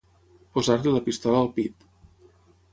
[0.57, 1.89] Posar-li la pistola al pit.